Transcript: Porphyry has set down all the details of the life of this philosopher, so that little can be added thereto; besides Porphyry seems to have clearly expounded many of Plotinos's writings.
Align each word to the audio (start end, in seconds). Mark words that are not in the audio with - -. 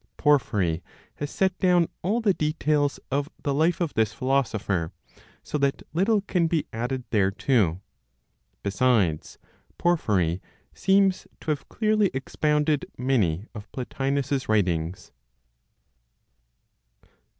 Porphyry 0.17 0.81
has 1.17 1.29
set 1.29 1.55
down 1.59 1.87
all 2.01 2.21
the 2.21 2.33
details 2.33 2.99
of 3.11 3.29
the 3.43 3.53
life 3.53 3.79
of 3.79 3.93
this 3.93 4.13
philosopher, 4.13 4.91
so 5.43 5.59
that 5.59 5.83
little 5.93 6.21
can 6.21 6.47
be 6.47 6.65
added 6.73 7.03
thereto; 7.11 7.79
besides 8.63 9.37
Porphyry 9.77 10.41
seems 10.73 11.27
to 11.39 11.51
have 11.51 11.69
clearly 11.69 12.09
expounded 12.15 12.87
many 12.97 13.45
of 13.53 13.71
Plotinos's 13.71 14.49
writings. 14.49 15.11